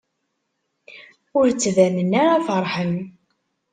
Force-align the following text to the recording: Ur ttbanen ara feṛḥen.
Ur 1.37 1.47
ttbanen 1.51 2.11
ara 2.21 2.45
feṛḥen. 2.47 2.95